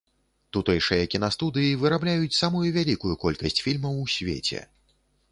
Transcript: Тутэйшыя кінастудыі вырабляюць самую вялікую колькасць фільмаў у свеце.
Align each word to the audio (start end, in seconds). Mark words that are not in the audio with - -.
Тутэйшыя 0.55 1.03
кінастудыі 1.15 1.75
вырабляюць 1.81 2.37
самую 2.37 2.63
вялікую 2.77 3.13
колькасць 3.25 3.61
фільмаў 3.67 3.99
у 4.07 4.07
свеце. 4.15 4.63